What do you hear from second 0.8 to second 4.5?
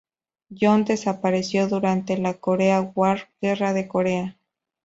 desapareció durante la "Korean War" Guerra de Corea.